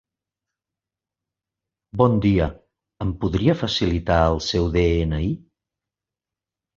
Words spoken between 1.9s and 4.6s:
Bon dia, em podria facilitar el